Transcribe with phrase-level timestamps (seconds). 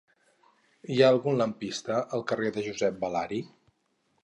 [0.93, 3.43] Hi ha algun lampista al carrer de Josep Balari?